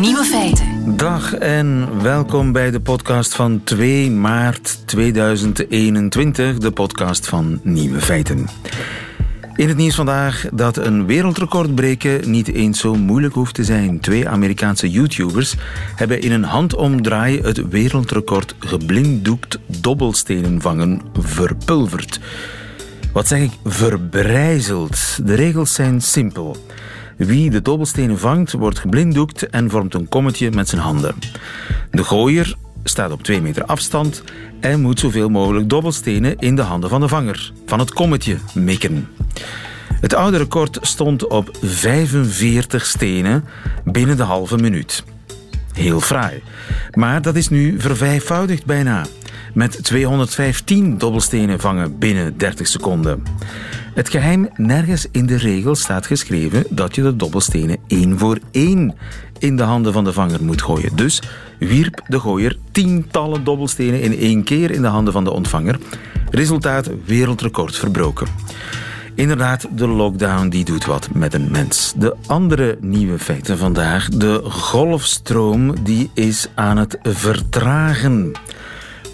[0.00, 0.96] Nieuwe feiten.
[0.96, 8.46] Dag en welkom bij de podcast van 2 maart 2021, de podcast van Nieuwe Feiten.
[9.54, 14.00] In het nieuws vandaag dat een wereldrecord breken niet eens zo moeilijk hoeft te zijn.
[14.00, 15.54] Twee Amerikaanse YouTubers
[15.94, 22.20] hebben in een handomdraai het wereldrecord geblinddoekt dobbelstenen vangen verpulverd.
[23.12, 23.50] Wat zeg ik?
[23.64, 25.26] Verbrijzeld.
[25.26, 26.56] De regels zijn simpel.
[27.16, 31.14] Wie de dobbelstenen vangt, wordt geblinddoekt en vormt een kommetje met zijn handen.
[31.90, 34.22] De gooier staat op 2 meter afstand
[34.60, 39.08] en moet zoveel mogelijk dobbelstenen in de handen van de vanger, van het kommetje, mikken.
[40.00, 43.44] Het oude record stond op 45 stenen
[43.84, 45.04] binnen de halve minuut.
[45.76, 46.42] Heel fraai.
[46.94, 49.06] Maar dat is nu vervijfvoudigd bijna.
[49.54, 53.22] Met 215 dobbelstenen vangen binnen 30 seconden.
[53.94, 58.94] Het geheim, nergens in de regel staat geschreven dat je de dobbelstenen één voor één
[59.38, 60.96] in de handen van de vanger moet gooien.
[60.96, 61.22] Dus
[61.58, 65.78] wierp de gooier tientallen dobbelstenen in één keer in de handen van de ontvanger.
[66.30, 68.26] Resultaat wereldrecord verbroken.
[69.16, 71.92] Inderdaad, de lockdown die doet wat met een mens.
[71.96, 74.08] De andere nieuwe feiten vandaag.
[74.08, 78.32] De golfstroom die is aan het vertragen.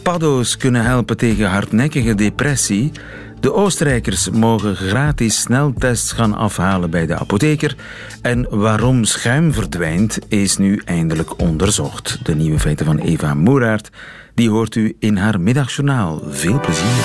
[0.03, 2.93] Paddo's kunnen helpen tegen hardnekkige depressie.
[3.41, 7.77] De Oostenrijkers mogen gratis sneltests gaan afhalen bij de apotheker.
[8.23, 12.19] En waarom schuim verdwijnt, is nu eindelijk onderzocht.
[12.23, 13.91] De nieuwe feiten van Eva Moeraert,
[14.35, 16.23] die hoort u in haar middagjournaal.
[16.29, 17.05] Veel plezier.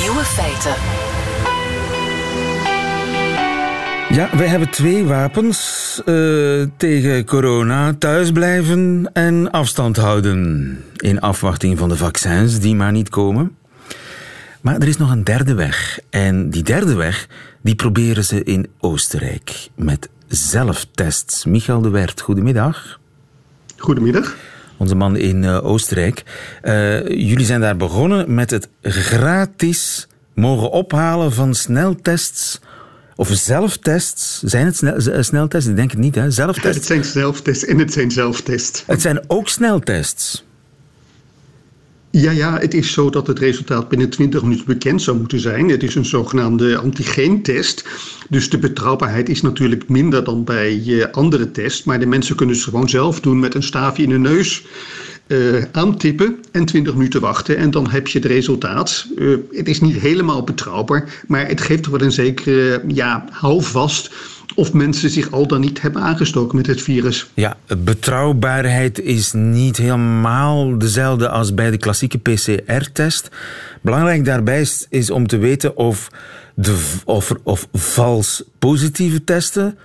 [0.00, 0.95] Nieuwe feiten.
[4.16, 7.94] Ja, wij hebben twee wapens uh, tegen corona.
[7.98, 10.84] Thuisblijven en afstand houden.
[10.96, 13.56] In afwachting van de vaccins die maar niet komen.
[14.60, 15.98] Maar er is nog een derde weg.
[16.10, 17.28] En die derde weg,
[17.62, 19.68] die proberen ze in Oostenrijk.
[19.74, 21.44] Met zelftests.
[21.44, 23.00] Michael de Wert, goedemiddag.
[23.76, 24.36] Goedemiddag.
[24.76, 26.22] Onze man in uh, Oostenrijk.
[26.62, 32.60] Uh, jullie zijn daar begonnen met het gratis mogen ophalen van sneltests
[33.16, 34.42] of zelftests.
[34.42, 35.68] Zijn het snel, sneltests?
[35.68, 36.30] Ik denk het niet, hè?
[36.30, 36.76] Zelftests?
[36.76, 38.82] Het zijn zelftests en het zijn zelftests.
[38.86, 40.44] Het zijn ook sneltests.
[42.10, 45.68] Ja, ja, het is zo dat het resultaat binnen 20 minuten bekend zou moeten zijn.
[45.68, 47.84] Het is een zogenaamde antigeentest.
[48.28, 51.84] Dus de betrouwbaarheid is natuurlijk minder dan bij uh, andere tests.
[51.84, 54.64] Maar de mensen kunnen het gewoon zelf doen met een staafje in de neus.
[55.26, 59.06] Uh, aantippen en 20 minuten wachten en dan heb je het resultaat.
[59.16, 64.10] Uh, het is niet helemaal betrouwbaar, maar het geeft toch wel een zekere ja, houvast
[64.54, 67.30] of mensen zich al dan niet hebben aangestoken met het virus.
[67.34, 73.28] Ja, betrouwbaarheid is niet helemaal dezelfde als bij de klassieke PCR-test.
[73.80, 76.10] Belangrijk daarbij is, is om te weten of,
[76.54, 79.78] de, of, of vals positieve testen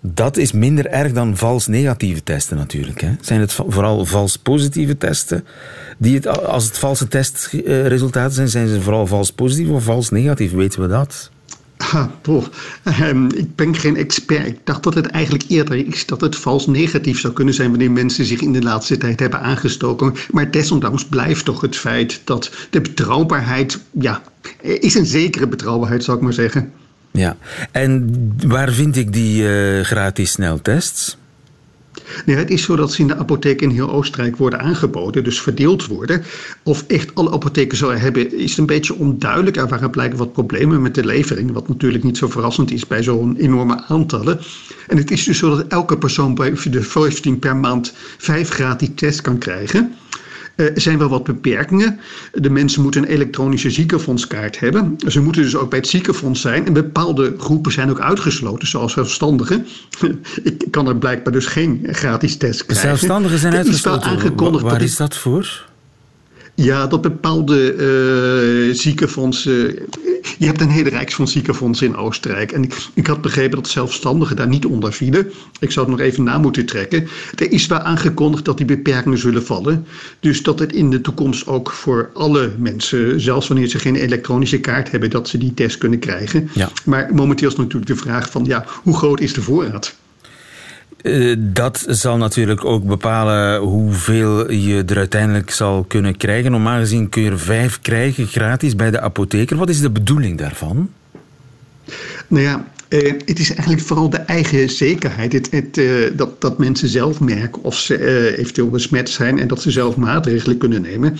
[0.00, 3.00] dat is minder erg dan vals negatieve testen natuurlijk.
[3.00, 3.10] Hè.
[3.20, 5.44] Zijn het vooral vals positieve testen?
[5.98, 10.52] Die het, als het valse testresultaten zijn, zijn ze vooral vals positief of vals negatief?
[10.52, 11.30] Weten we dat?
[12.20, 12.50] Toch.
[13.00, 14.46] Um, ik ben geen expert.
[14.46, 17.90] Ik dacht dat het eigenlijk eerder is dat het vals negatief zou kunnen zijn wanneer
[17.90, 20.14] mensen zich in de laatste tijd hebben aangestoken.
[20.30, 24.22] Maar desondanks blijft toch het feit dat de betrouwbaarheid, ja,
[24.62, 26.72] is een zekere betrouwbaarheid zou ik maar zeggen.
[27.16, 27.36] Ja,
[27.72, 28.12] en
[28.46, 31.16] waar vind ik die uh, gratis sneltests?
[32.24, 35.40] Nee, het is zo dat ze in de apotheek in heel Oostenrijk worden aangeboden, dus
[35.40, 36.24] verdeeld worden.
[36.62, 39.56] Of echt alle apotheken zullen hebben, is een beetje onduidelijk.
[39.56, 43.02] Er waren blijkbaar wat problemen met de levering, wat natuurlijk niet zo verrassend is bij
[43.02, 44.40] zo'n enorme aantallen.
[44.86, 48.88] En het is dus zo dat elke persoon bij de 15 per maand vijf gratis
[48.94, 49.94] tests kan krijgen.
[50.56, 52.00] Er zijn wel wat beperkingen.
[52.32, 54.96] De mensen moeten een elektronische ziekenfondskaart hebben.
[55.06, 56.66] Ze moeten dus ook bij het ziekenfonds zijn.
[56.66, 59.66] En bepaalde groepen zijn ook uitgesloten, zoals zelfstandigen.
[60.42, 62.88] Ik kan er blijkbaar dus geen gratis test krijgen.
[62.88, 64.10] Zelfstandigen zijn uitgesloten.
[64.10, 65.64] Aangekondigd Waar is dat voor?
[66.56, 69.78] Ja, dat bepaalde uh, ziekenfondsen.
[70.38, 72.52] Je hebt een hele rijksfonds ziekenfonds in Oostenrijk.
[72.52, 75.30] En ik, ik, had begrepen dat zelfstandigen daar niet onder vielen.
[75.60, 77.08] Ik zou het nog even na moeten trekken.
[77.34, 79.86] Er is wel aangekondigd dat die beperkingen zullen vallen.
[80.20, 84.60] Dus dat het in de toekomst ook voor alle mensen, zelfs wanneer ze geen elektronische
[84.60, 86.50] kaart hebben, dat ze die test kunnen krijgen.
[86.52, 86.70] Ja.
[86.84, 89.96] Maar momenteel is natuurlijk de vraag van ja, hoe groot is de voorraad?
[91.06, 96.50] Uh, dat zal natuurlijk ook bepalen hoeveel je er uiteindelijk zal kunnen krijgen.
[96.50, 99.56] Normaal gezien kun je er vijf krijgen gratis bij de apotheker.
[99.56, 100.90] Wat is de bedoeling daarvan?
[102.28, 105.50] Nou ja, uh, het is eigenlijk vooral de eigen zekerheid.
[105.50, 109.70] Het, uh, dat, dat mensen zelf merken of ze eventueel besmet zijn en dat ze
[109.70, 111.18] zelf maatregelen kunnen nemen.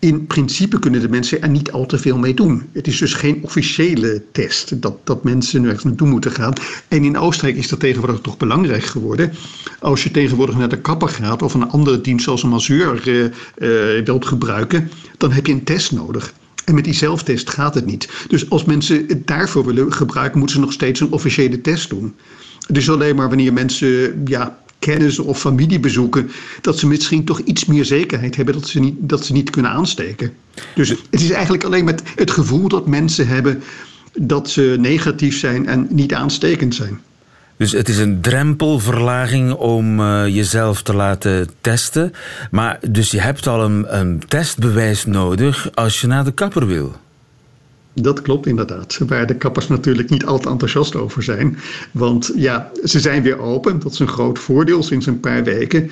[0.00, 2.62] In principe kunnen de mensen er niet al te veel mee doen.
[2.72, 6.52] Het is dus geen officiële test dat, dat mensen ergens naartoe moeten gaan.
[6.88, 9.32] En in Oostenrijk is dat tegenwoordig toch belangrijk geworden.
[9.78, 13.24] Als je tegenwoordig naar de kapper gaat of een andere dienst zoals een masseur uh,
[13.24, 16.32] uh, wilt gebruiken, dan heb je een test nodig.
[16.64, 18.08] En met die zelftest gaat het niet.
[18.28, 22.14] Dus als mensen het daarvoor willen gebruiken, moeten ze nog steeds een officiële test doen.
[22.68, 26.30] Dus alleen maar wanneer mensen ja, kennis of familie bezoeken,
[26.60, 29.70] dat ze misschien toch iets meer zekerheid hebben dat ze niet, dat ze niet kunnen
[29.70, 30.32] aansteken.
[30.74, 33.62] Dus het is eigenlijk alleen met het gevoel dat mensen hebben
[34.18, 37.00] dat ze negatief zijn en niet aanstekend zijn.
[37.56, 42.12] Dus het is een drempelverlaging om uh, jezelf te laten testen.
[42.50, 46.96] Maar dus je hebt al een, een testbewijs nodig als je naar de kapper wil.
[48.02, 48.98] Dat klopt inderdaad.
[49.06, 51.58] Waar de kappers natuurlijk niet al te enthousiast over zijn.
[51.90, 53.78] Want ja, ze zijn weer open.
[53.78, 55.90] Dat is een groot voordeel sinds een paar weken.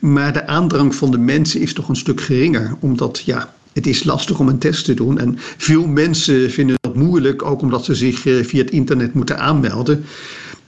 [0.00, 2.76] Maar de aandrang van de mensen is toch een stuk geringer.
[2.80, 5.18] Omdat ja, het is lastig om een test te doen.
[5.18, 7.42] En veel mensen vinden dat moeilijk.
[7.42, 10.04] Ook omdat ze zich eh, via het internet moeten aanmelden.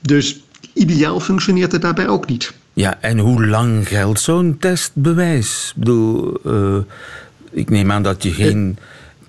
[0.00, 0.42] Dus
[0.72, 2.52] ideaal functioneert het daarbij ook niet.
[2.72, 5.72] Ja, en hoe lang geldt zo'n testbewijs?
[5.74, 6.76] Ik bedoel, uh,
[7.50, 8.78] ik neem aan dat je geen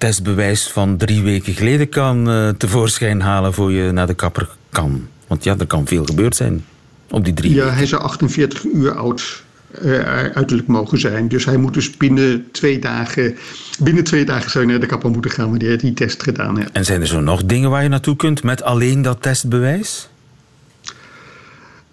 [0.04, 5.08] testbewijs van drie weken geleden kan uh, tevoorschijn halen voor je naar de kapper kan.
[5.28, 6.66] Want ja, er kan veel gebeurd zijn
[7.10, 9.44] op die drie Ja, hij zou 48 uur oud
[9.84, 10.00] uh,
[10.34, 11.28] uiterlijk mogen zijn.
[11.28, 13.36] Dus hij moet dus binnen twee dagen,
[13.80, 16.58] binnen twee dagen zou je naar de kapper moeten gaan wanneer hij die test gedaan
[16.58, 16.72] heeft.
[16.72, 20.10] En zijn er zo nog dingen waar je naartoe kunt met alleen dat testbewijs?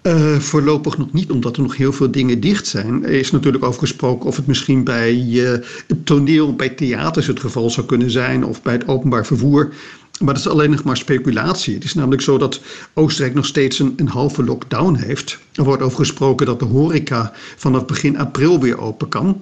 [0.03, 3.03] Uh, voorlopig nog niet, omdat er nog heel veel dingen dicht zijn.
[3.03, 5.49] Er is natuurlijk over gesproken of het misschien bij uh,
[5.87, 9.73] het toneel, bij theaters het geval zou kunnen zijn, of bij het openbaar vervoer.
[10.19, 11.73] Maar dat is alleen nog maar speculatie.
[11.73, 12.61] Het is namelijk zo dat
[12.93, 15.39] Oostenrijk nog steeds een, een halve lockdown heeft.
[15.53, 19.41] Er wordt over gesproken dat de horeca vanaf begin april weer open kan.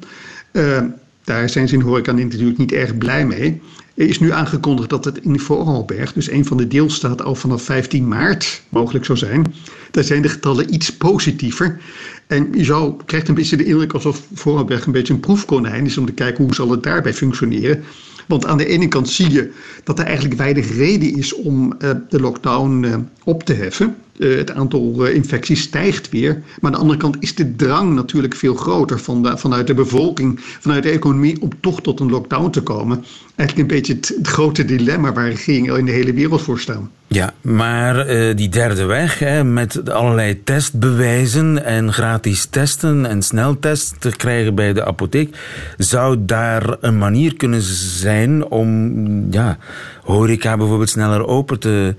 [0.51, 0.81] Uh,
[1.23, 3.61] daar zijn ze in horeca natuurlijk niet erg blij mee.
[4.07, 8.07] Is nu aangekondigd dat het in Vorarlberg, dus een van de deelstaten, al vanaf 15
[8.07, 9.53] maart mogelijk zou zijn.
[9.91, 11.81] Daar zijn de getallen iets positiever.
[12.27, 16.05] En je krijgt een beetje de indruk alsof Vorarlberg een beetje een proefkonijn is om
[16.05, 17.83] te kijken hoe zal het daarbij functioneren.
[18.29, 19.51] Want aan de ene kant zie je
[19.83, 23.95] dat er eigenlijk weinig reden is om uh, de lockdown uh, op te heffen.
[24.17, 26.33] Uh, het aantal infecties stijgt weer.
[26.33, 30.39] Maar aan de andere kant is de drang natuurlijk veel groter van vanuit de bevolking,
[30.39, 33.05] vanuit de economie, om toch tot een lockdown te komen.
[33.35, 36.91] Eigenlijk een beetje het, het grote dilemma waar regeringen in de hele wereld voor staan.
[37.07, 44.09] Ja, maar die derde weg, hè, met allerlei testbewijzen en gratis testen en sneltests te
[44.09, 45.37] krijgen bij de apotheek,
[45.77, 48.18] zou daar een manier kunnen zijn
[48.49, 49.57] om ja,
[50.03, 51.95] horeca bijvoorbeeld sneller open te,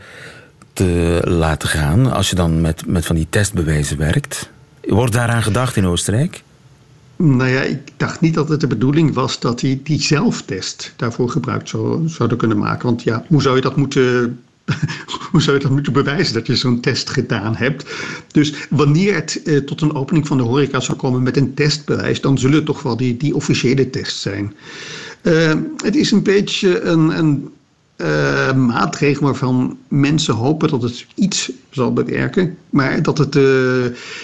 [0.72, 4.50] te laten gaan als je dan met, met van die testbewijzen werkt.
[4.84, 6.42] Wordt daaraan gedacht in Oostenrijk?
[7.16, 11.30] Nou ja, ik dacht niet dat het de bedoeling was dat die, die zelftest daarvoor
[11.30, 12.86] gebruikt zou, zouden kunnen maken.
[12.86, 14.38] Want ja, hoe zou je dat moeten
[15.30, 17.84] hoe zou je dat moeten bewijzen dat je zo'n test gedaan hebt?
[18.32, 22.20] Dus wanneer het eh, tot een opening van de horeca zou komen met een testbewijs,
[22.20, 24.54] dan zullen het toch wel die, die officiële tests zijn.
[25.22, 27.50] Uh, het is een beetje een, een
[27.96, 32.56] uh, maatregel waarvan mensen hopen dat het iets zal bewerken.
[32.70, 33.42] Maar dat het uh,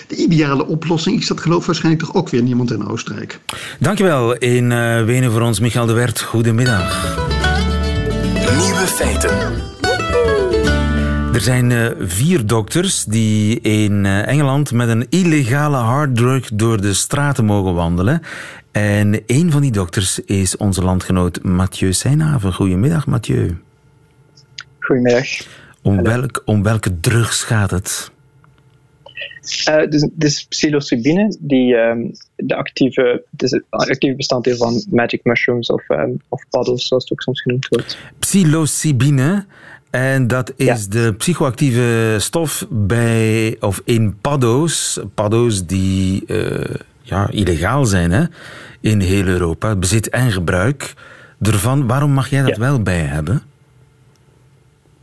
[0.07, 3.41] de ideale oplossing is, dat gelooft waarschijnlijk toch ook weer niemand in Oostenrijk.
[3.81, 6.21] Dankjewel in uh, Wenen voor ons, Michael de Wert.
[6.21, 7.17] Goedemiddag.
[8.59, 9.75] Nieuwe feiten.
[11.37, 16.95] Er zijn uh, vier dokters die in uh, Engeland met een illegale harddrug door de
[16.95, 18.23] straten mogen wandelen.
[18.73, 22.53] En een van die dokters is onze landgenoot Mathieu Seinhaven.
[22.53, 23.57] Goedemiddag, Mathieu.
[24.81, 25.27] Goedemiddag.
[25.83, 28.11] Om, welk, om welke drugs gaat het?
[29.69, 35.71] Uh, dus, dus psilocybine, die um, de actieve, het is actieve bestanddeel van magic mushrooms
[35.71, 37.99] of, um, of paddles, zoals het ook soms genoemd wordt.
[38.19, 39.47] Psilocybine,
[39.97, 40.91] en dat is ja.
[40.91, 48.25] de psychoactieve stof bij, of in paddo's, paddo's die uh, ja, illegaal zijn hè,
[48.81, 50.95] in heel Europa, bezit en gebruik
[51.41, 51.87] ervan.
[51.87, 52.61] Waarom mag jij dat ja.
[52.61, 53.43] wel bij hebben?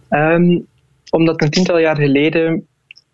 [0.09, 0.65] Um,
[1.09, 2.67] omdat een tiental jaar geleden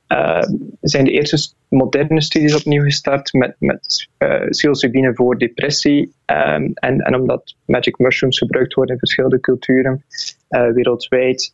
[0.07, 0.41] uh,
[0.81, 6.13] zijn de eerste moderne studies opnieuw gestart met, met uh, psilocybine voor depressie.
[6.25, 10.03] Um, en, en omdat magic mushrooms gebruikt worden in verschillende culturen
[10.49, 11.53] uh, wereldwijd,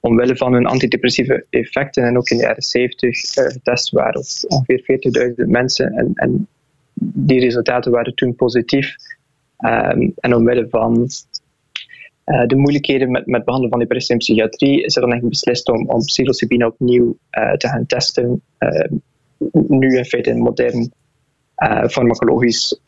[0.00, 4.50] omwille van hun antidepressieve effecten en ook in de jaren 70 uh, getest waren op
[4.50, 5.00] ongeveer
[5.44, 5.92] 40.000 mensen.
[5.92, 6.48] En, en,
[7.02, 8.94] die resultaten waren toen positief.
[9.58, 11.08] Um, en omwille van
[12.26, 15.88] uh, de moeilijkheden met, met behandelen van depressie psychiatrie is er dan echt beslist om,
[15.88, 18.42] om psilocybine opnieuw uh, te gaan testen.
[18.58, 18.98] Uh,
[19.68, 20.92] nu in feite een modern
[21.88, 22.80] farmacologisch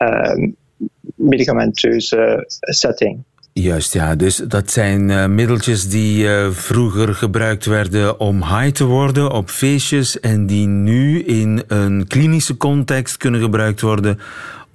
[1.15, 3.23] medicamenteuze setting.
[3.53, 4.15] Juist, ja.
[4.15, 9.49] Dus dat zijn uh, middeltjes die uh, vroeger gebruikt werden om high te worden op
[9.49, 14.19] feestjes en die nu in een klinische context kunnen gebruikt worden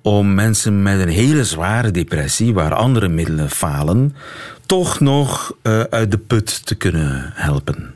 [0.03, 4.15] om mensen met een hele zware depressie, waar andere middelen falen,
[4.67, 7.95] toch nog uh, uit de put te kunnen helpen.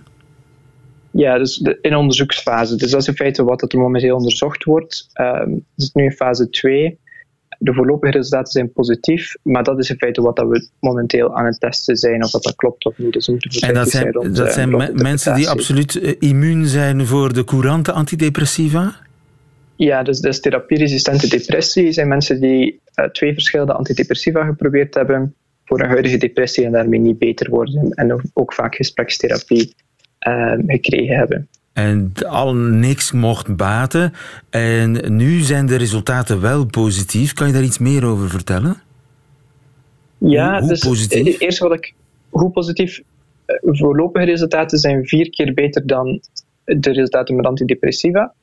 [1.10, 2.76] Ja, dus in onderzoeksfase.
[2.76, 5.08] Dus dat is in feite wat er momenteel onderzocht wordt.
[5.14, 6.98] Um, het is nu in fase 2
[7.62, 11.44] de voorlopige resultaten zijn positief, maar dat is in feite wat dat we momenteel aan
[11.44, 13.12] het testen zijn, of dat, dat klopt of niet.
[13.12, 13.28] Dus
[13.60, 17.44] en dat zijn, rond, dat eh, zijn mensen die absoluut uh, immuun zijn voor de
[17.44, 18.96] courante antidepressiva?
[19.76, 25.80] Ja, dus, dus therapieresistente depressie zijn mensen die uh, twee verschillende antidepressiva geprobeerd hebben voor
[25.80, 29.74] een huidige depressie en daarmee niet beter worden en ook vaak gesprekstherapie
[30.66, 34.12] gekregen hebben en al niks mocht baten.
[34.50, 37.32] En nu zijn de resultaten wel positief.
[37.32, 38.82] Kan je daar iets meer over vertellen?
[40.18, 41.40] Ja, hoe, dus positief?
[41.40, 41.94] Eerst wat ik.
[42.28, 43.00] Hoe positief?
[43.44, 46.20] Eh, voorlopige resultaten zijn vier keer beter dan
[46.64, 48.34] de resultaten met antidepressiva.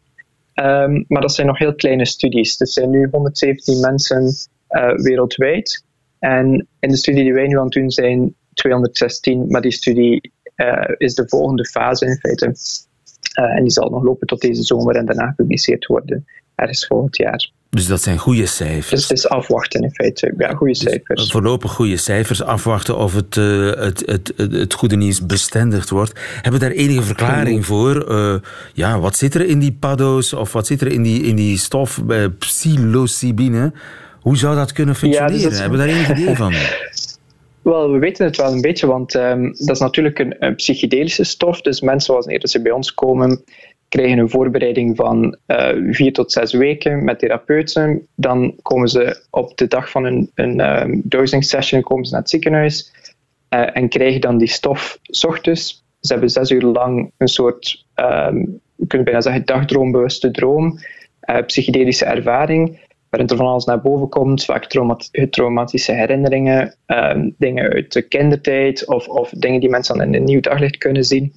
[0.54, 2.60] Um, maar dat zijn nog heel kleine studies.
[2.60, 4.24] Er zijn nu 117 mensen
[4.70, 5.84] uh, wereldwijd.
[6.20, 10.32] En in de studie die wij nu aan het doen zijn 216, maar die studie
[10.56, 12.56] uh, is de volgende fase in feite.
[13.39, 17.17] Uh, en die zal nog lopen tot deze zomer en daarna gepubliceerd worden, ergens volgend
[17.17, 17.51] jaar.
[17.69, 18.89] Dus dat zijn goede cijfers.
[18.89, 20.34] Dus het is afwachten in feite.
[20.38, 21.31] Ja, goede dus cijfers.
[21.31, 22.43] Voorlopig goede cijfers.
[22.43, 26.19] Afwachten of het, uh, het, het, het, het, goede nieuws bestendigd wordt.
[26.34, 28.12] Hebben we daar enige verklaring voor?
[28.12, 28.36] Uh,
[28.74, 31.58] ja, wat zit er in die paddo's of wat zit er in die, in die
[31.58, 33.74] stof, uh, psilocybine?
[34.19, 35.38] Hoe zou dat kunnen functioneren?
[35.38, 35.62] Ja, dus dat...
[35.62, 36.53] Hebben we daar enig idee van?
[37.62, 41.24] Wel, we weten het wel een beetje, want um, dat is natuurlijk een, een, psychedelische
[41.24, 41.62] stof.
[41.62, 43.44] Dus mensen, wanneer ze bij ons komen,
[43.89, 48.08] krijgen een voorbereiding van uh, vier tot zes weken met therapeuten.
[48.16, 52.22] Dan komen ze op de dag van een, een um, dosing session komen ze naar
[52.22, 52.94] het ziekenhuis
[53.50, 55.84] uh, en krijgen dan die stof s ochtends.
[56.00, 60.80] Ze hebben zes uur lang een soort, um, je kunt bijna zeggen, dagdroombewuste droom,
[61.30, 64.66] uh, psychedelische ervaring waarin er van alles naar boven komt, vaak
[65.30, 70.24] traumatische herinneringen, um, dingen uit de kindertijd of, of dingen die mensen dan in een
[70.24, 71.34] nieuw daglicht kunnen zien.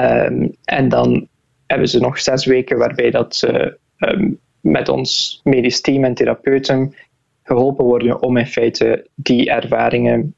[0.00, 1.28] Um, en dan
[1.66, 6.94] hebben ze nog zes weken waarbij dat ze um, met ons medisch team en therapeuten
[7.42, 10.34] geholpen worden om in feite die ervaringen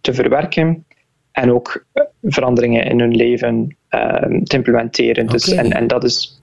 [0.00, 0.84] te verwerken
[1.32, 1.84] en ook
[2.22, 3.76] veranderingen in hun leven
[4.42, 5.26] te implementeren.
[5.26, 6.40] Dus, en, en dat is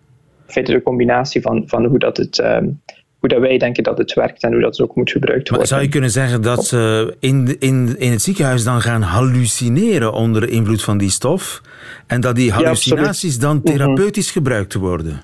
[0.54, 2.82] feite de combinatie van, van hoe, dat het, um,
[3.20, 5.58] hoe dat wij denken dat het werkt en hoe dat ook moet gebruikt worden.
[5.58, 10.14] Maar zou je kunnen zeggen dat ze in, in, in het ziekenhuis dan gaan hallucineren
[10.14, 11.62] onder invloed van die stof?
[12.08, 13.66] En dat die hallucinaties dan mhm.
[13.66, 15.22] therapeutisch gebruikt worden?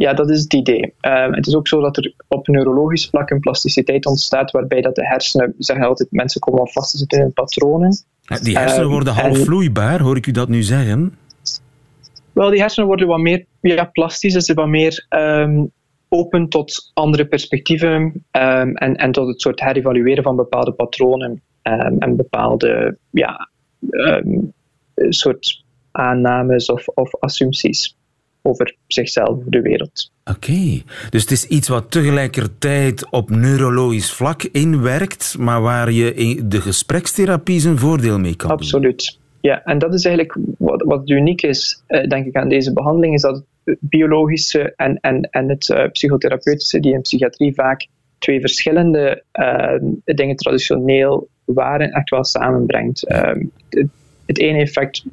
[0.00, 0.94] Ja, dat is het idee.
[1.00, 4.94] Um, het is ook zo dat er op neurologisch vlak een plasticiteit ontstaat, waarbij dat
[4.94, 7.96] de hersenen, zeggen altijd, mensen komen al vast te zitten in hun patronen.
[8.42, 11.16] Die hersenen um, worden half vloeibaar, hoor ik u dat nu zeggen?
[12.32, 15.70] Wel, die hersenen worden wat meer ja, plastisch, dus wat meer um,
[16.08, 21.98] open tot andere perspectieven um, en, en tot het soort herevalueren van bepaalde patronen um,
[21.98, 23.48] en bepaalde ja,
[25.08, 27.96] soort aannames of, of assumpties
[28.42, 30.10] over zichzelf, de wereld.
[30.24, 36.60] Oké, dus het is iets wat tegelijkertijd op neurologisch vlak inwerkt, maar waar je de
[36.60, 38.82] gesprekstherapie zijn voordeel mee kan Absoluut.
[38.82, 38.90] doen.
[38.92, 39.19] Absoluut.
[39.40, 43.14] Ja, en dat is eigenlijk wat, wat uniek is, uh, denk ik, aan deze behandeling,
[43.14, 47.86] is dat het biologische en, en, en het uh, psychotherapeutische, die in psychiatrie vaak
[48.18, 53.00] twee verschillende uh, dingen traditioneel waren, echt wel samenbrengt.
[53.68, 53.88] het,
[54.26, 55.04] het ene effect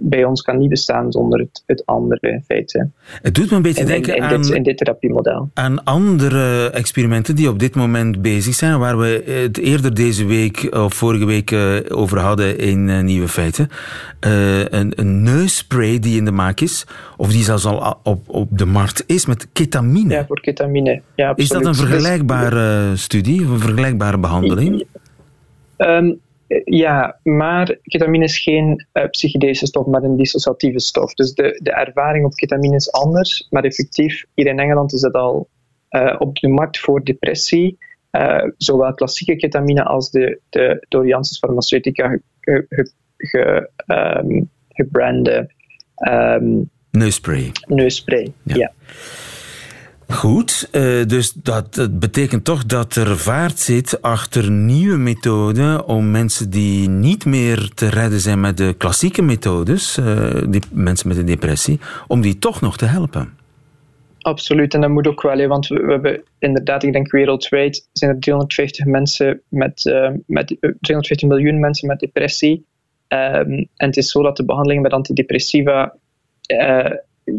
[0.00, 2.90] bij ons kan niet bestaan zonder het, het andere in feite.
[3.22, 5.50] Het doet me een beetje denken in, aan, dit, in dit therapiemodel.
[5.54, 10.74] aan andere experimenten die op dit moment bezig zijn, waar we het eerder deze week
[10.74, 13.68] of vorige week eh, over hadden in uh, Nieuwe Feiten.
[14.26, 18.58] Uh, een, een neusspray die in de maak is, of die zelfs al op, op
[18.58, 20.14] de markt is, met ketamine.
[20.14, 21.02] Ja, voor ketamine.
[21.14, 24.86] Ja, is dat een vergelijkbare dus, studie, of een vergelijkbare behandeling?
[25.76, 26.20] Um,
[26.64, 31.14] ja, maar ketamine is geen uh, psychedelische stof, maar een dissociatieve stof.
[31.14, 35.14] Dus de, de ervaring op ketamine is anders, maar effectief, hier in Engeland is het
[35.14, 35.48] al
[35.90, 37.78] uh, op de markt voor depressie.
[38.12, 45.50] Uh, zowel klassieke ketamine als de, de door Janssen Pharmaceutica ge, ge, ge, um, gebrande
[46.08, 47.52] um, neusspray.
[47.66, 48.56] Neusspray, ja.
[48.56, 48.72] ja.
[50.08, 56.50] Goed, uh, dus dat, betekent toch dat er vaart zit achter nieuwe methoden om mensen
[56.50, 61.26] die niet meer te redden zijn met de klassieke methodes, uh, die mensen met een
[61.26, 63.34] depressie, om die toch nog te helpen.
[64.20, 68.20] Absoluut, en dat moet ook wel, want we, hebben inderdaad, ik denk wereldwijd zijn er
[68.20, 70.46] 350 mensen met, uh, met
[70.80, 72.64] 350 eh, miljoen mensen met depressie.
[73.08, 75.96] Um, en het is zo dat de behandelingen met antidepressiva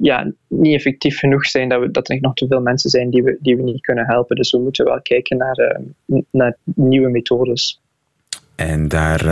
[0.02, 3.24] ja, niet effectief genoeg zijn, dat, we, dat er nog te veel mensen zijn die
[3.24, 4.36] we, die we niet kunnen helpen.
[4.36, 5.60] Dus we moeten wel kijken naar,
[6.06, 7.82] uh, naar nieuwe methodes.
[8.56, 9.32] En daar uh,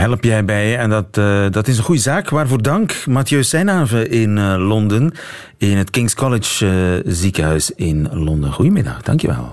[0.00, 0.78] help jij bij.
[0.78, 2.28] En dat, uh, dat is een goede zaak.
[2.28, 3.06] Waarvoor dank.
[3.06, 5.14] Mathieu Seinhaven in uh, Londen.
[5.56, 8.52] In het King's College ziekenhuis in Londen.
[8.52, 9.52] Goedemiddag, dankjewel.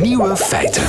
[0.00, 0.82] Nieuwe feiten.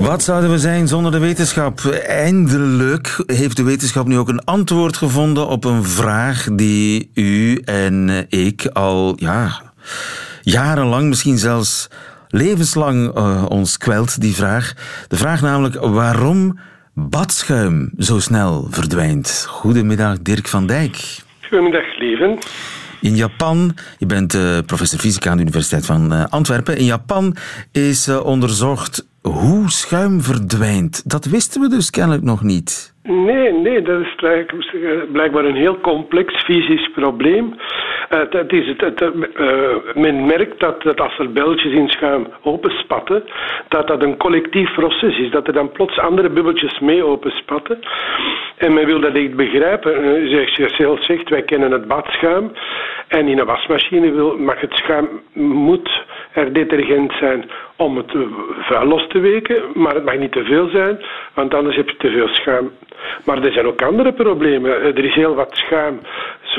[0.00, 1.80] Wat zouden we zijn zonder de wetenschap?
[2.06, 8.26] Eindelijk heeft de wetenschap nu ook een antwoord gevonden op een vraag die u en
[8.28, 9.60] ik al ja,
[10.42, 11.88] jarenlang, misschien zelfs
[12.28, 14.72] levenslang uh, ons kwelt, die vraag.
[15.08, 16.58] De vraag namelijk waarom
[16.94, 19.44] badschuim zo snel verdwijnt.
[19.48, 21.18] Goedemiddag, Dirk van Dijk.
[21.48, 22.38] Goedemiddag, leven.
[23.00, 26.76] In Japan, je bent uh, professor fysica aan de Universiteit van uh, Antwerpen.
[26.76, 27.36] In Japan
[27.72, 31.02] is uh, onderzocht hoe schuim verdwijnt.
[31.04, 32.94] Dat wisten we dus kennelijk nog niet.
[33.02, 34.14] Nee, nee, dat is
[35.12, 37.54] blijkbaar een heel complex fysisch probleem.
[38.10, 43.24] Uh, het is het, uh, men merkt dat, dat, als er belletjes in schuim openspatten,
[43.68, 45.30] dat dat een collectief proces is.
[45.30, 47.78] Dat er dan plots andere bubbeltjes mee openspatten.
[48.56, 50.04] En men wil dat echt begrijpen.
[50.30, 52.52] Uh, zelf zegt, wij kennen het badschuim.
[53.08, 58.12] En in een wasmachine wil, mag het schuim, moet er detergent zijn om het
[58.60, 61.00] vuil los te weken, maar het mag niet te veel zijn,
[61.34, 62.70] want anders heb je te veel schuim.
[63.24, 64.70] Maar er zijn ook andere problemen.
[64.82, 66.00] Er is heel wat schuim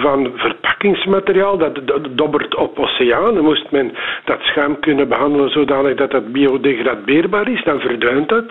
[0.01, 1.79] van verpakkingsmateriaal dat
[2.11, 3.43] dobbert op oceanen.
[3.43, 3.91] Moest men
[4.25, 8.45] dat schuim kunnen behandelen zodanig dat dat biodegradeerbaar is, dan verdwijnt dat.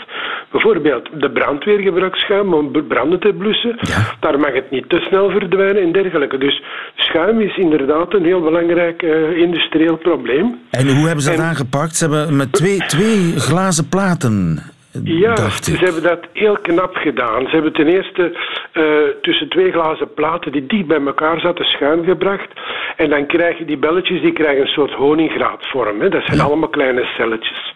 [0.51, 3.79] Bijvoorbeeld de brandweer gebruikt schuim om branden te blussen.
[4.21, 6.39] Daar mag het niet te snel verdwijnen en dergelijke.
[6.39, 6.63] Dus
[6.95, 10.59] schuim is inderdaad een heel belangrijk uh, industrieel probleem.
[10.71, 11.97] En hoe hebben ze dat en, aangepakt?
[11.97, 14.63] Ze hebben met twee, twee glazen platen
[15.05, 17.45] ja, ze hebben dat heel knap gedaan.
[17.45, 18.33] Ze hebben ten eerste
[18.75, 18.85] uh,
[19.23, 22.49] tussen twee glazen platen die dicht bij elkaar zaten schuim gebracht.
[22.97, 26.01] En dan krijgen die belletjes die krijgen een soort honingraadvorm.
[26.01, 26.09] Hè.
[26.09, 27.75] Dat zijn allemaal kleine celletjes.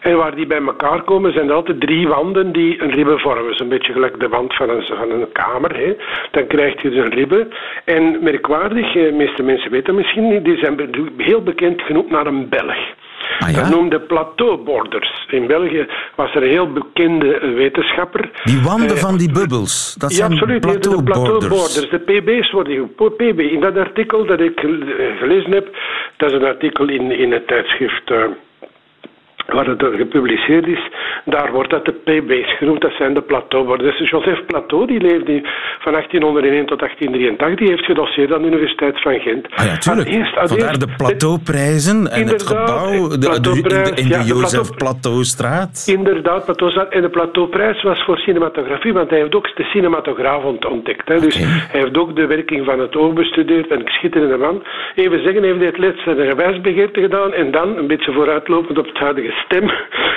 [0.00, 3.54] En waar die bij elkaar komen zijn er altijd drie wanden die een ribbe vormen.
[3.54, 5.76] Zo'n beetje gelijk de wand van een, van een kamer.
[5.76, 5.96] Hè.
[6.30, 7.48] Dan krijg je dus een ribbe.
[7.84, 12.48] En merkwaardig, de meeste mensen weten misschien niet, die zijn heel bekend genoemd naar een
[12.48, 12.76] Belg.
[13.38, 13.60] Ah, ja?
[13.60, 15.26] Dat noemde plateauborders.
[15.28, 18.30] In België was er een heel bekende wetenschapper.
[18.44, 20.60] Die wanden van die bubbels, dat zijn ja, absoluut,
[21.04, 21.90] plateauborders.
[21.90, 23.38] De PB's worden PB.
[23.38, 24.60] In dat artikel dat ik
[25.18, 25.76] gelezen heb,
[26.16, 28.12] dat is een artikel in, in het tijdschrift...
[29.52, 30.90] Waar het gepubliceerd is,
[31.24, 32.80] daar wordt dat de PB's genoemd.
[32.80, 33.98] Dat zijn de plateauborders.
[33.98, 35.40] Dus Joseph Plateau, die leefde
[35.78, 39.46] van 1801 tot 1883, die heeft gedosseerd aan de Universiteit van Gent.
[39.54, 40.08] Ah ja, tuurlijk.
[40.08, 44.74] Eerst, Vandaar de Plateauprijzen en het gebouw de, de, in de, in de ja, Jozef
[44.76, 45.84] Plateaustraat.
[45.86, 46.92] Inderdaad, Plateaustraat.
[46.92, 51.08] En de Plateauprijs was voor cinematografie, want hij heeft ook de cinematograaf ontdekt.
[51.08, 51.20] Hè.
[51.20, 54.62] Dus hij heeft ook de werking van het oog bestudeerd en een schitterende man.
[54.94, 58.98] Even zeggen, heeft hij het laatste wijsbegeerte gedaan en dan, een beetje vooruitlopend op het
[58.98, 59.70] huidige stem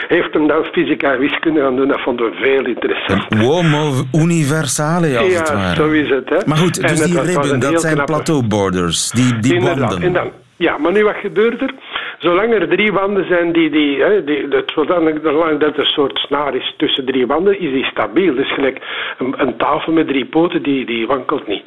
[0.07, 1.87] heeft hem dan fysica en wiskunde gaan doen.
[1.87, 3.39] Dat vonden we veel interessanter.
[3.39, 5.75] Homo universale, als ja, het ware.
[5.75, 6.29] zo is het.
[6.29, 6.37] Hè.
[6.45, 10.33] Maar goed, dus en die ribben, dat zijn plateauborders, die, die Inderdaad.
[10.57, 11.73] Ja, maar nu wat gebeurt er?
[12.19, 16.17] Zolang er drie wanden zijn die, die, hè, die dat, zolang dat er een soort
[16.17, 18.35] snaar is tussen drie wanden, is die stabiel.
[18.35, 18.81] Dus gelijk
[19.17, 21.63] een, een tafel met drie poten, die, die wankelt niet.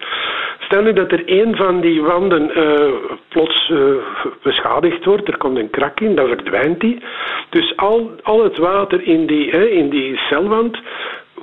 [0.58, 2.94] Stel nu dat er één van die wanden uh,
[3.28, 3.78] plots uh,
[4.42, 6.98] beschadigd wordt, er komt een krak in, dan verdwijnt die.
[7.48, 10.78] Dus al, al het water in die, hè, in die celwand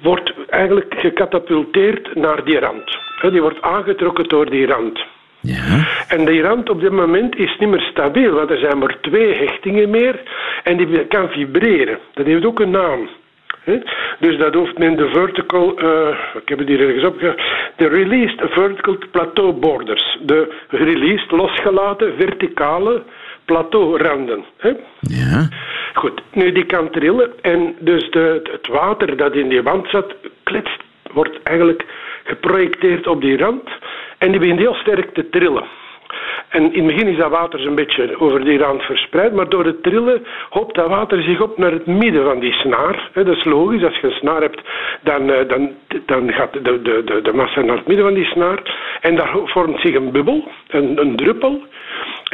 [0.02, 2.98] wordt eigenlijk gecatapulteerd naar die rand.
[3.32, 5.06] Die wordt aangetrokken door die rand.
[5.46, 5.88] Ja.
[6.08, 9.34] En die rand op dit moment is niet meer stabiel, want er zijn maar twee
[9.34, 10.22] hechtingen meer
[10.64, 12.00] en die kan vibreren.
[12.14, 13.10] Dat heeft ook een naam.
[14.20, 16.08] Dus dat hoeft men de vertical, uh,
[16.42, 17.20] ik heb het hier ergens op,
[17.76, 20.18] de released vertical plateau borders.
[20.22, 23.04] De released, losgelaten, verticale
[23.46, 24.46] plateauranden.
[24.58, 24.72] Hè?
[25.00, 25.50] Ja.
[25.94, 30.16] Goed, nu die kan trillen en dus de, het water dat in die wand zat,
[30.44, 31.86] kletst, wordt eigenlijk
[32.24, 33.70] geprojecteerd op die rand
[34.18, 35.64] en die begint heel sterk te trillen.
[36.50, 39.66] En in het begin is dat water zo'n beetje over die rand verspreid, maar door
[39.66, 43.10] het trillen hoopt dat water zich op naar het midden van die snaar.
[43.14, 44.62] Dat is logisch, als je een snaar hebt,
[45.02, 45.72] dan, eh, dan,
[46.06, 48.60] dan gaat de, de, de, de massa naar het midden van die snaar.
[49.02, 51.62] En daar vormt zich een bubbel, een, een druppel.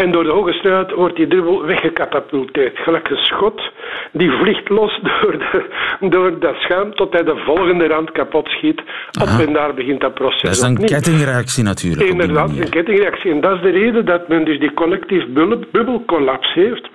[0.01, 2.77] En door de hoge snelheid wordt die druppel weggecatapulteerd.
[2.77, 3.61] Gelijk een schot,
[4.11, 5.65] die vliegt los door, de,
[5.99, 8.81] door dat schuim tot hij de volgende rand kapot schiet.
[9.21, 10.41] Op en daar begint dat proces.
[10.41, 12.09] Dat is een kettingreactie natuurlijk.
[12.09, 13.31] Inderdaad, een kettingreactie.
[13.31, 15.23] En dat is de reden dat men dus die collectief
[15.71, 16.89] bubbelcollaps heeft.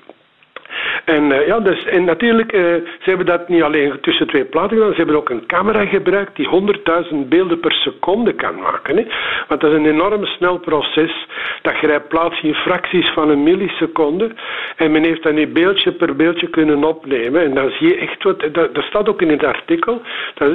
[1.05, 4.77] En, uh, ja, dus, en natuurlijk, uh, ze hebben dat niet alleen tussen twee platen
[4.77, 8.97] gedaan, ze hebben ook een camera gebruikt die 100.000 beelden per seconde kan maken.
[8.97, 9.05] Hè.
[9.49, 11.27] Want dat is een enorm snel proces.
[11.63, 14.31] Dat grijpt plaats in fracties van een milliseconde.
[14.77, 17.45] En men heeft dat nu beeldje per beeldje kunnen opnemen.
[17.45, 20.03] En dan zie je echt wat, dat, dat staat ook in het artikel,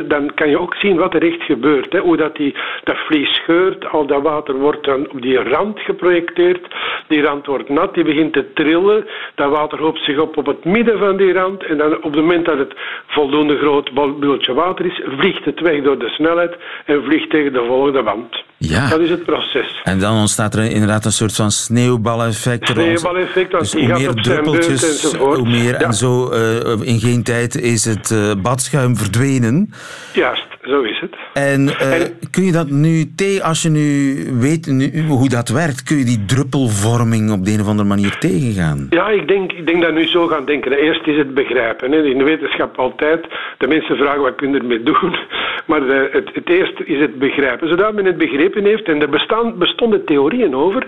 [0.07, 1.93] dan kan je ook zien wat er echt gebeurt.
[1.93, 1.99] Hè.
[1.99, 6.67] Hoe dat, die, dat vlies scheurt, al dat water wordt dan op die rand geprojecteerd.
[7.07, 9.07] Die rand wordt nat, die begint te trillen.
[9.35, 11.65] Dat water hoopt zich op op het midden van die rand.
[11.65, 12.73] En dan op het moment dat het
[13.07, 16.55] voldoende groot bultje water is, vliegt het weg door de snelheid
[16.85, 18.43] en vliegt tegen de volgende wand.
[18.57, 18.89] Ja.
[18.89, 19.81] Dat is het proces.
[19.83, 22.67] En dan ontstaat er inderdaad een soort van sneeuwbaleffect.
[22.67, 26.37] Sneeuwbaleffect, dus hoe meer druppeltjes, hoe meer en zo uh,
[26.81, 29.73] in geen tijd is het uh, badschuim verdwenen.
[30.13, 31.00] Juist, zo is het.
[31.33, 35.83] En, uh, en kun je dat nu, als je nu weet nu, hoe dat werkt,
[35.83, 38.87] kun je die druppelvorming op de een of andere manier tegengaan?
[38.89, 40.71] Ja, ik denk, ik denk dat nu zo gaan denken.
[40.71, 41.93] Eerst is het begrijpen.
[41.93, 43.25] In de wetenschap altijd,
[43.57, 45.15] de mensen vragen wat kun je ermee doen.
[45.65, 47.67] Maar het, het eerste is het begrijpen.
[47.67, 48.87] Zodat men het begreep heeft.
[48.87, 50.87] En er bestaan, bestonden theorieën over.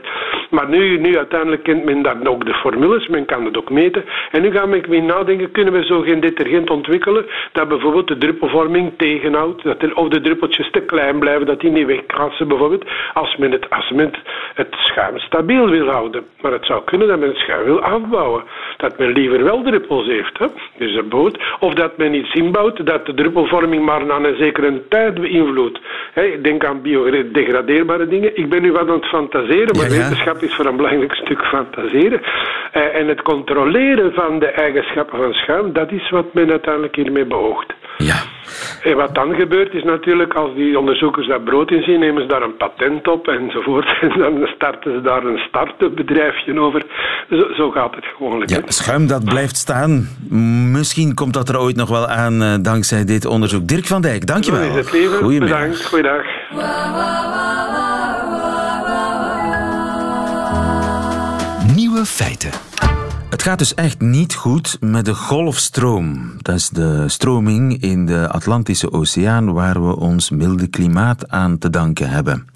[0.49, 4.03] Maar nu, nu uiteindelijk kent men dan ook de formules, men kan het ook meten.
[4.31, 8.91] En nu gaan we nadenken, kunnen we zo geen detergent ontwikkelen dat bijvoorbeeld de druppelvorming
[8.97, 13.35] tegenhoudt, dat er, of de druppeltjes te klein blijven, dat die niet wegkrassen bijvoorbeeld, als
[13.37, 14.11] men, het, als men
[14.53, 16.23] het, schuim stabiel wil houden.
[16.41, 18.43] Maar het zou kunnen dat men het schuim wil afbouwen.
[18.77, 20.45] Dat men liever wel druppels heeft, hè?
[20.77, 21.37] dus een boot.
[21.59, 25.79] Of dat men iets inbouwt dat de druppelvorming maar na een zekere tijd beïnvloedt.
[26.41, 28.37] Denk aan biodegradatie degradeerbare dingen.
[28.37, 32.21] Ik ben nu wat aan het fantaseren, maar wetenschap is voor een belangrijk stuk fantaseren.
[32.73, 37.25] Uh, en het controleren van de eigenschappen van schuim, dat is wat men uiteindelijk hiermee
[37.25, 37.73] beoogt.
[37.97, 38.15] Ja.
[38.83, 42.41] En wat dan gebeurt is natuurlijk, als die onderzoekers dat brood inzien, nemen ze daar
[42.41, 43.85] een patent op enzovoort.
[44.01, 46.83] En dan starten ze daar een start-up bedrijfje over.
[47.29, 48.43] Zo, zo, gaat het gewoon.
[48.45, 50.07] Ja, schuim dat blijft staan.
[50.71, 53.67] Misschien komt dat er ooit nog wel aan uh, dankzij dit onderzoek.
[53.67, 54.63] Dirk van Dijk, dankjewel.
[54.63, 55.39] Zo is het leven.
[55.39, 55.85] Bedankt.
[55.85, 56.23] Goeiedag.
[61.75, 62.72] Nieuwe feiten.
[63.43, 66.33] Het gaat dus echt niet goed met de golfstroom.
[66.41, 71.69] Dat is de stroming in de Atlantische Oceaan waar we ons milde klimaat aan te
[71.69, 72.47] danken hebben.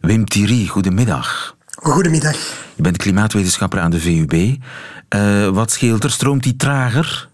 [0.00, 1.56] Wim Thierry, goedemiddag.
[1.70, 2.36] Goedemiddag.
[2.74, 4.32] Je bent klimaatwetenschapper aan de VUB.
[4.32, 6.10] Uh, wat scheelt er?
[6.10, 7.28] Stroomt die trager?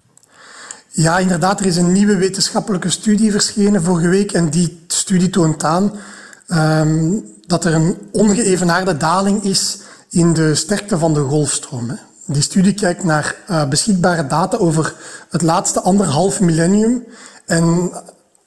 [0.90, 1.60] Ja, inderdaad.
[1.60, 5.92] Er is een nieuwe wetenschappelijke studie verschenen vorige week en die studie toont aan
[6.48, 9.78] um, dat er een ongeëvenaarde daling is
[10.10, 11.98] in de sterkte van de golfstroom.
[12.26, 14.94] Die studie kijkt naar uh, beschikbare data over
[15.30, 17.04] het laatste anderhalf millennium.
[17.46, 17.92] En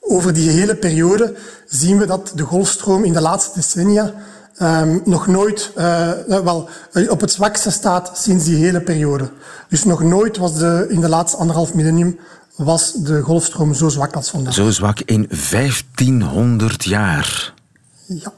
[0.00, 1.34] over die hele periode
[1.68, 4.14] zien we dat de golfstroom in de laatste decennia
[4.62, 6.68] um, nog nooit, uh, wel,
[7.08, 9.30] op het zwakste staat sinds die hele periode.
[9.68, 12.18] Dus nog nooit was de, in de laatste anderhalf millennium
[12.56, 14.54] was de golfstroom zo zwak als vandaag.
[14.54, 17.54] Zo zwak in 1500 jaar.
[18.06, 18.32] Ja.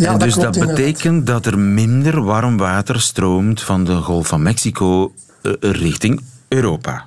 [0.00, 4.42] Ja, en dus dat, betekent dat er minder warm water stroomt van de Golf van
[4.42, 7.06] Mexico uh, richting Europa.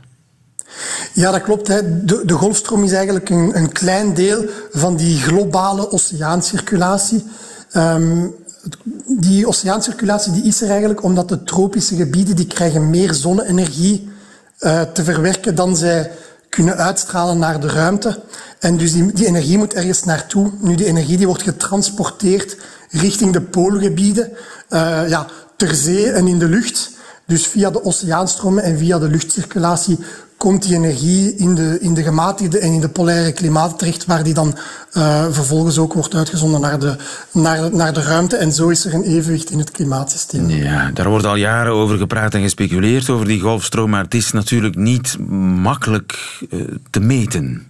[1.14, 1.68] Ja, dat klopt.
[1.68, 2.06] Hè.
[2.06, 7.24] De, de, golfstroom is eigenlijk een, een, klein deel van die globale oceaancirculatie.
[7.76, 8.36] Um,
[9.08, 14.10] die oceaancirculatie die is er eigenlijk omdat de tropische gebieden die krijgen meer zonne-energie
[14.60, 16.12] uh, te verwerken dan zij
[16.50, 18.20] kunnen uitstralen naar de ruimte.
[18.60, 20.52] En dus die, die energie moet ergens naartoe.
[20.60, 22.58] Nu, die energie die wordt getransporteerd
[22.94, 24.32] richting de poolgebieden,
[24.70, 26.92] uh, ja, ter zee en in de lucht.
[27.26, 30.00] Dus via de oceaanstromen en via de luchtcirculatie
[30.38, 34.24] komt die energie in de, in de gematigde en in de polaire klimaat terecht, waar
[34.24, 34.58] die dan
[34.94, 36.96] uh, vervolgens ook wordt uitgezonden naar de,
[37.32, 38.36] naar, naar de ruimte.
[38.36, 40.50] En zo is er een evenwicht in het klimaatsysteem.
[40.50, 44.32] Ja, daar wordt al jaren over gepraat en gespeculeerd over die golfstroom, maar het is
[44.32, 45.18] natuurlijk niet
[45.62, 47.68] makkelijk uh, te meten.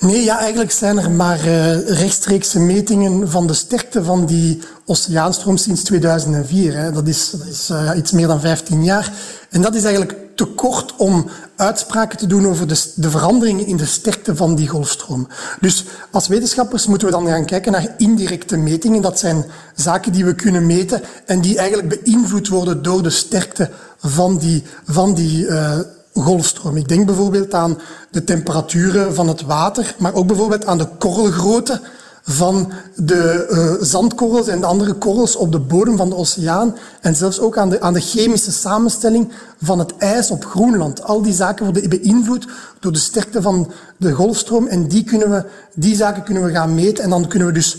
[0.00, 5.56] Nee, ja, eigenlijk zijn er maar uh, rechtstreekse metingen van de sterkte van die oceaanstroom
[5.56, 6.76] sinds 2004.
[6.76, 6.92] Hè.
[6.92, 9.12] Dat is, is uh, iets meer dan 15 jaar.
[9.50, 13.76] En dat is eigenlijk te kort om uitspraken te doen over de, de veranderingen in
[13.76, 15.28] de sterkte van die golfstroom.
[15.60, 19.02] Dus als wetenschappers moeten we dan gaan kijken naar indirecte metingen.
[19.02, 23.70] Dat zijn zaken die we kunnen meten en die eigenlijk beïnvloed worden door de sterkte
[23.98, 25.78] van die, van die uh,
[26.22, 26.76] golfstroom.
[26.76, 27.78] Ik denk bijvoorbeeld aan
[28.10, 31.80] de temperaturen van het water, maar ook bijvoorbeeld aan de korrelgrootte
[32.28, 37.14] van de uh, zandkorrels en de andere korrels op de bodem van de oceaan en
[37.14, 41.02] zelfs ook aan de, aan de chemische samenstelling van het ijs op Groenland.
[41.02, 42.46] Al die zaken worden beïnvloed
[42.80, 46.74] door de sterkte van de golfstroom en die, kunnen we, die zaken kunnen we gaan
[46.74, 47.78] meten en dan kunnen we dus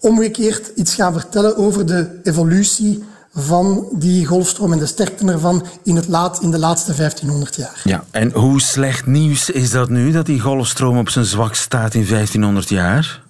[0.00, 5.96] omgekeerd iets gaan vertellen over de evolutie van die golfstroom en de sterkte ervan in,
[5.96, 7.80] het laat, in de laatste 1500 jaar.
[7.84, 11.94] Ja, en hoe slecht nieuws is dat nu, dat die golfstroom op zijn zwak staat
[11.94, 13.22] in 1500 jaar?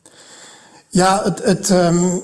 [0.88, 2.22] Ja, het, het, um,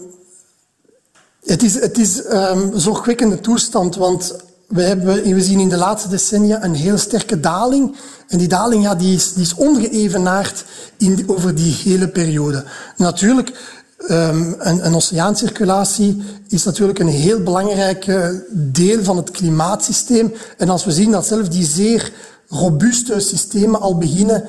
[1.45, 2.33] het is, het is um,
[2.73, 4.37] een zorgwekkende toestand, want
[4.69, 7.97] we, hebben, we zien in de laatste decennia een heel sterke daling.
[8.29, 10.65] En die daling ja, die is, die is ongeëvenaard
[10.99, 12.65] in, over die hele periode.
[12.97, 13.53] Natuurlijk,
[13.99, 18.07] Um, een, een, oceaancirculatie is natuurlijk een heel belangrijk
[18.51, 20.33] deel van het klimaatsysteem.
[20.57, 22.13] En als we zien dat zelfs die zeer
[22.49, 24.45] robuuste systemen al beginnen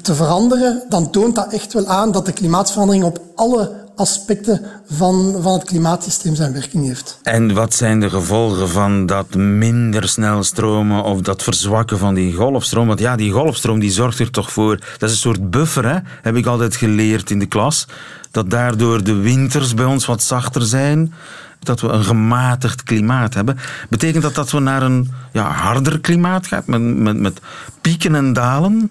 [0.00, 4.60] te veranderen, dan toont dat echt wel aan dat de klimaatverandering op alle aspecten
[4.90, 7.18] van, van het klimaatsysteem zijn werking heeft.
[7.22, 12.34] En wat zijn de gevolgen van dat minder snel stromen of dat verzwakken van die
[12.34, 12.86] golfstroom?
[12.86, 15.98] Want ja, die golfstroom die zorgt er toch voor, dat is een soort buffer, hè?
[16.22, 17.86] heb ik altijd geleerd in de klas,
[18.30, 21.14] dat daardoor de winters bij ons wat zachter zijn,
[21.58, 23.58] dat we een gematigd klimaat hebben.
[23.88, 27.40] Betekent dat dat we naar een ja, harder klimaat gaan, met, met, met
[27.80, 28.90] pieken en dalen?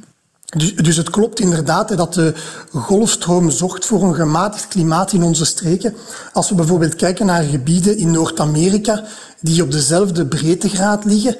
[0.57, 2.33] Dus, dus het klopt inderdaad dat de
[2.73, 5.95] golfstroom zorgt voor een gematigd klimaat in onze streken.
[6.33, 9.03] Als we bijvoorbeeld kijken naar gebieden in Noord-Amerika
[9.39, 11.37] die op dezelfde breedtegraad liggen,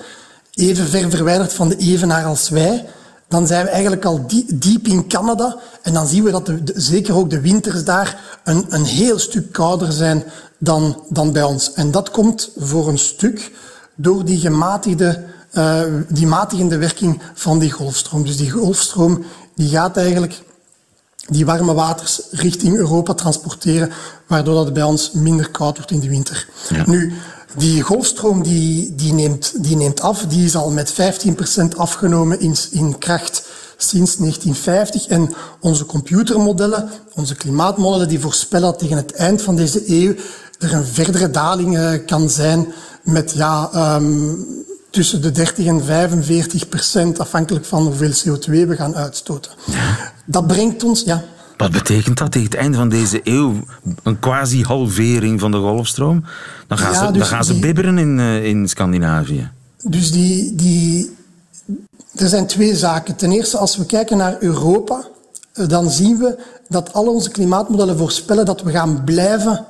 [0.54, 2.86] even ver verwijderd van de evenaar als wij,
[3.28, 5.58] dan zijn we eigenlijk al diep in Canada.
[5.82, 9.52] En dan zien we dat de, zeker ook de winters daar een, een heel stuk
[9.52, 10.24] kouder zijn
[10.58, 11.74] dan, dan bij ons.
[11.74, 13.52] En dat komt voor een stuk
[13.96, 18.24] door die gematigde uh, die matigende werking van die golfstroom.
[18.24, 19.24] Dus die golfstroom
[19.56, 20.42] die gaat eigenlijk
[21.28, 23.92] die warme waters richting Europa transporteren,
[24.28, 26.48] waardoor dat het bij ons minder koud wordt in de winter.
[26.70, 26.84] Ja.
[26.86, 27.14] Nu,
[27.58, 30.96] die golfstroom die, die, neemt, die neemt af, die is al met 15%
[31.76, 33.44] afgenomen in, in kracht
[33.78, 35.08] sinds 1950.
[35.08, 40.16] En onze computermodellen, onze klimaatmodellen, die voorspellen dat tegen het eind van deze eeuw
[40.60, 44.46] er een verdere daling uh, kan zijn met ja, um,
[44.92, 49.52] tussen de 30 en 45 procent, afhankelijk van hoeveel CO2 we gaan uitstoten.
[50.26, 51.24] Dat brengt ons, ja.
[51.58, 53.54] Wat betekent dat tegen het einde van deze eeuw?
[54.04, 56.24] Een quasi-halvering van de golfstroom?
[56.68, 59.50] Dan gaan, ze, dan dus gaan ze bibberen in, uh, in Scandinavië.
[59.84, 61.16] Dus die, die,
[62.16, 63.16] er zijn twee zaken.
[63.16, 65.08] Ten eerste, als we kijken naar Europa,
[65.54, 69.66] eh, dan zien we dat al onze klimaatmodellen voorspellen dat we gaan blijven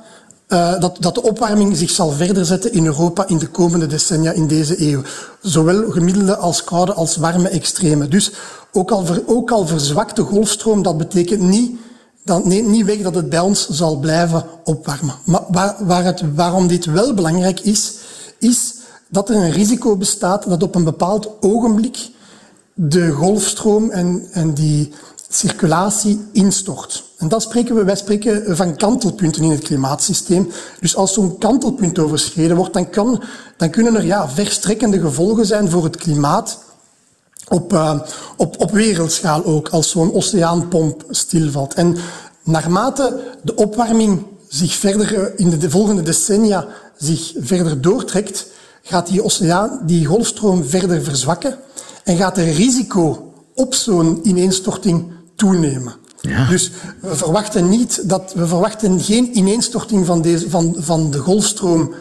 [0.48, 4.32] uh, dat, dat de opwarming zich zal verder zetten in Europa in de komende decennia
[4.32, 5.02] in deze eeuw.
[5.40, 8.08] Zowel gemiddelde als koude als warme extreme.
[8.08, 8.32] Dus
[8.72, 11.76] ook al, ver, ook al verzwakt de golfstroom, dat betekent niet,
[12.24, 15.14] dat neemt niet weg dat het bij ons zal blijven opwarmen.
[15.24, 17.94] Maar waar, waar het, waarom dit wel belangrijk is,
[18.38, 18.74] is
[19.08, 22.10] dat er een risico bestaat dat op een bepaald ogenblik
[22.74, 24.92] de golfstroom en, en die
[25.28, 27.04] circulatie instort.
[27.30, 30.50] En spreken we, wij spreken van kantelpunten in het klimaatsysteem.
[30.80, 33.22] Dus als zo'n kantelpunt overschreden wordt, dan, kan,
[33.56, 36.58] dan kunnen er ja, verstrekkende gevolgen zijn voor het klimaat.
[37.48, 38.00] Op, uh,
[38.36, 41.74] op, op wereldschaal ook, als zo'n oceaanpomp stilvalt.
[41.74, 41.96] En
[42.44, 48.46] naarmate de opwarming zich verder eh, in de volgende decennia zich verder doortrekt,
[48.82, 51.56] gaat die oceaan, die golfstroom verder verzwakken
[52.04, 56.01] en gaat het risico op zo'n ineenstorting toenemen.
[56.22, 56.48] Ja.
[56.48, 61.94] Dus we verwachten, niet dat, we verwachten geen ineenstorting van, deze, van, van de golfstroom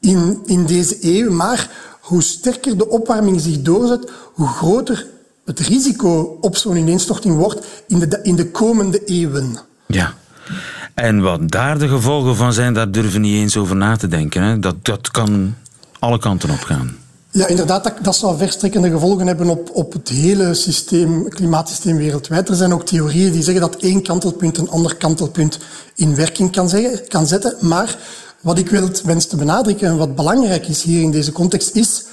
[0.00, 5.06] in, in deze eeuw, maar hoe sterker de opwarming zich doorzet, hoe groter
[5.44, 9.58] het risico op zo'n ineenstorting wordt in de, in de komende eeuwen.
[9.86, 10.14] Ja.
[10.94, 14.08] En wat daar de gevolgen van zijn, daar durven we niet eens over na te
[14.08, 14.42] denken.
[14.42, 14.58] Hè?
[14.58, 15.54] Dat, dat kan
[15.98, 16.96] alle kanten op gaan.
[17.36, 22.48] Ja, inderdaad, dat, dat zou verstrekkende gevolgen hebben op, op het hele systeem, klimaatsysteem wereldwijd.
[22.48, 25.58] Er zijn ook theorieën die zeggen dat één kantelpunt een ander kantelpunt
[25.94, 27.56] in werking kan, zeggen, kan zetten.
[27.60, 27.98] Maar
[28.40, 32.04] wat ik wil, wens te benadrukken en wat belangrijk is hier in deze context is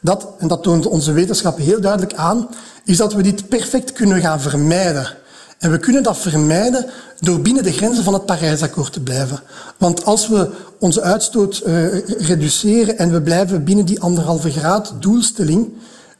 [0.00, 2.48] dat, en dat toont onze wetenschap heel duidelijk aan,
[2.84, 5.16] is dat we dit perfect kunnen gaan vermijden.
[5.60, 6.86] En we kunnen dat vermijden
[7.18, 9.40] door binnen de grenzen van het Parijsakkoord te blijven.
[9.78, 15.72] Want als we onze uitstoot uh, reduceren en we blijven binnen die anderhalve graad doelstelling,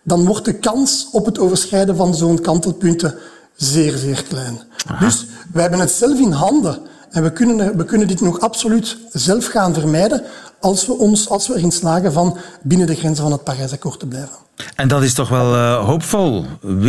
[0.03, 3.15] dan wordt de kans op het overschrijden van zo'n kantelpunten
[3.57, 4.61] zeer, zeer klein.
[4.87, 5.05] Aha.
[5.05, 6.79] Dus wij hebben het zelf in handen.
[7.11, 10.23] En we kunnen, we kunnen dit nog absoluut zelf gaan vermijden
[10.61, 14.07] als we, ons, als we erin slagen van binnen de grenzen van het Parijsakkoord te
[14.07, 14.37] blijven.
[14.75, 16.45] En dat is toch wel uh, hoopvol.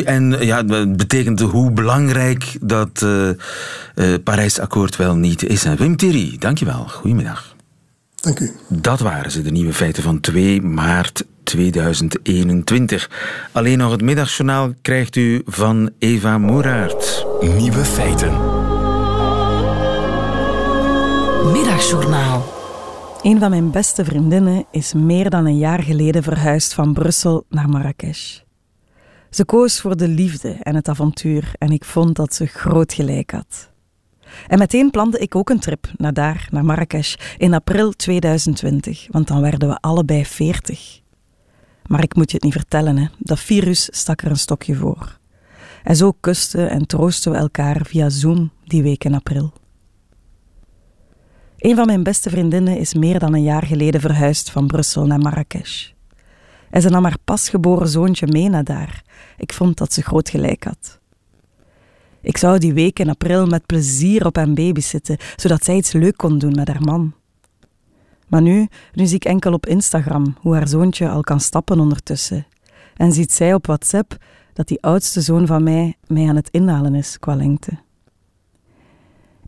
[0.06, 3.30] En ja, dat betekent hoe belangrijk dat uh,
[3.96, 5.64] uh, Parijsakkoord wel niet is.
[5.64, 6.86] Wim Thierry, dankjewel.
[6.88, 7.56] Goedemiddag.
[8.16, 8.52] Dank u.
[8.68, 13.10] Dat waren ze, de nieuwe feiten van 2 maart 2021.
[13.52, 17.26] Alleen nog het middagjournaal krijgt u van Eva Moeraert.
[17.42, 18.32] Nieuwe feiten.
[21.52, 22.61] Middagjournaal.
[23.22, 27.70] Een van mijn beste vriendinnen is meer dan een jaar geleden verhuisd van Brussel naar
[27.70, 28.40] Marrakesh.
[29.30, 33.32] Ze koos voor de liefde en het avontuur en ik vond dat ze groot gelijk
[33.32, 33.72] had.
[34.48, 39.28] En meteen plande ik ook een trip naar daar, naar Marrakesh, in april 2020, want
[39.28, 41.02] dan werden we allebei veertig.
[41.88, 43.06] Maar ik moet je het niet vertellen, hè.
[43.18, 45.18] dat virus stak er een stokje voor.
[45.84, 49.54] En zo kusten en troosten we elkaar via Zoom die week in april.
[51.62, 55.19] Een van mijn beste vriendinnen is meer dan een jaar geleden verhuisd van Brussel naar
[55.19, 55.89] Marrakesh.
[56.69, 59.04] En ze nam haar pasgeboren zoontje mee naar daar.
[59.38, 61.00] Ik vond dat ze groot gelijk had.
[62.21, 66.17] Ik zou die week in april met plezier op hem babysitten, zodat zij iets leuk
[66.17, 67.13] kon doen met haar man.
[68.28, 72.47] Maar nu, nu zie ik enkel op Instagram hoe haar zoontje al kan stappen ondertussen.
[72.95, 74.17] En ziet zij op WhatsApp
[74.54, 77.71] dat die oudste zoon van mij mij aan het inhalen is qua lengte.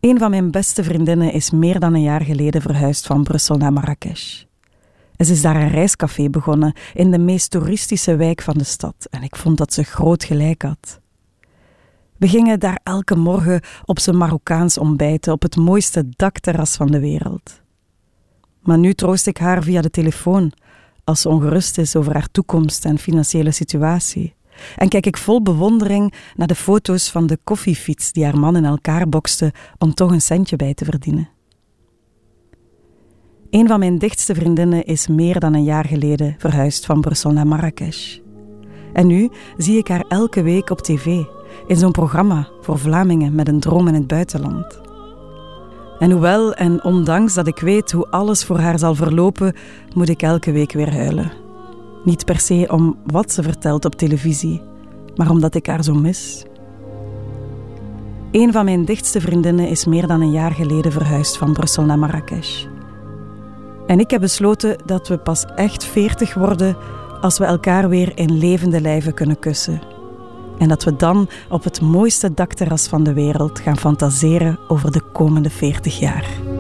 [0.04, 3.74] Een van mijn beste vriendinnen is meer dan een jaar geleden verhuisd van Brussel naar
[3.74, 4.44] Marrakesh.
[5.18, 9.22] Ze is daar een reiscafé begonnen in de meest toeristische wijk van de stad en
[9.22, 11.00] ik vond dat ze groot gelijk had.
[12.18, 17.00] We gingen daar elke morgen op zijn Marokkaans ontbijten op het mooiste dakterras van de
[17.00, 17.62] wereld.
[18.60, 20.52] Maar nu troost ik haar via de telefoon
[21.04, 24.36] als ze ongerust is over haar toekomst en financiële situatie.
[24.76, 28.66] En kijk ik vol bewondering naar de foto's van de koffiefiets die haar man in
[28.66, 31.30] elkaar bokste om toch een centje bij te verdienen.
[33.50, 37.48] Een van mijn dichtste vriendinnen is meer dan een jaar geleden verhuisd van Brussel naar
[37.48, 38.18] Marrakesh.
[38.94, 41.06] En nu zie ik haar elke week op tv,
[41.68, 44.82] in zo'n programma voor Vlamingen met een droom in het buitenland.
[46.00, 49.56] En hoewel en ondanks dat ik weet hoe alles voor haar zal verlopen,
[49.94, 51.43] moet ik elke week weer huilen.
[52.04, 54.62] Niet per se om wat ze vertelt op televisie,
[55.16, 56.46] maar omdat ik haar zo mis.
[58.32, 62.00] Een van mijn dichtste vriendinnen is meer dan een jaar geleden verhuisd van Brussel naar
[62.00, 62.66] Marrakesh.
[63.88, 66.78] En ik heb besloten dat we pas echt veertig worden
[67.22, 69.82] als we elkaar weer in levende lijven kunnen kussen.
[70.58, 75.02] En dat we dan op het mooiste dakterras van de wereld gaan fantaseren over de
[75.12, 76.53] komende veertig jaar.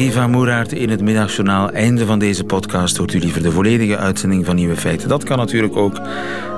[0.00, 1.70] Eva Moeraert in het middagjournaal.
[1.70, 2.96] Einde van deze podcast.
[2.96, 5.08] Hoort u liever de volledige uitzending van Nieuwe Feiten?
[5.08, 6.00] Dat kan natuurlijk ook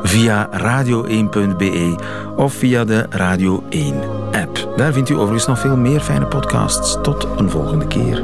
[0.02, 1.98] via radio1.be
[2.36, 3.94] of via de Radio 1
[4.32, 4.72] app.
[4.76, 6.98] Daar vindt u overigens nog veel meer fijne podcasts.
[7.02, 8.22] Tot een volgende keer.